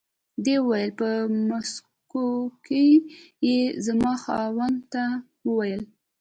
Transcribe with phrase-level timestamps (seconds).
[0.43, 1.09] دې وویل په
[1.47, 2.27] مسکو
[2.65, 2.85] کې
[3.47, 5.05] یې زما خاوند ته
[5.45, 5.83] و ویل.